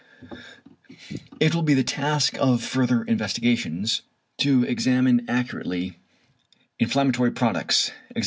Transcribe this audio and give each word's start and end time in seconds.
It 1.39 1.53
will 1.53 1.61
be 1.61 1.75
the 1.75 1.83
task 1.83 2.35
of 2.39 2.63
further 2.63 3.03
investigations 3.03 4.01
to 4.39 4.63
examine 4.63 5.23
accurately 5.29 5.99
inflammatory 6.79 7.29
products, 7.31 7.91
_e.g. 8.15 8.19